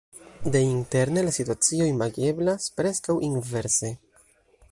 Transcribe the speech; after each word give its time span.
Deinterne 0.53 1.23
la 1.27 1.33
situacio 1.35 1.89
imageblas 1.91 2.67
preskaŭ 2.81 3.19
inverse. 3.31 3.95